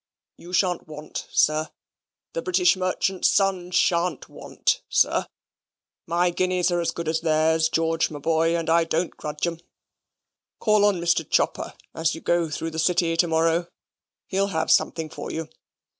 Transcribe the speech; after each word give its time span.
"You 0.35 0.51
shan't 0.51 0.87
want, 0.87 1.27
sir. 1.29 1.69
The 2.33 2.41
British 2.41 2.75
merchant's 2.75 3.29
son 3.29 3.69
shan't 3.69 4.27
want, 4.29 4.81
sir. 4.89 5.27
My 6.07 6.31
guineas 6.31 6.71
are 6.71 6.81
as 6.81 6.89
good 6.89 7.07
as 7.07 7.21
theirs, 7.21 7.69
George, 7.69 8.09
my 8.09 8.17
boy; 8.17 8.57
and 8.57 8.67
I 8.67 8.83
don't 8.83 9.15
grudge 9.15 9.45
'em. 9.45 9.59
Call 10.59 10.85
on 10.85 10.99
Mr. 10.99 11.23
Chopper 11.29 11.75
as 11.93 12.15
you 12.15 12.21
go 12.21 12.49
through 12.49 12.71
the 12.71 12.79
City 12.79 13.15
to 13.15 13.27
morrow; 13.27 13.67
he'll 14.25 14.47
have 14.47 14.71
something 14.71 15.07
for 15.07 15.29
you. 15.31 15.49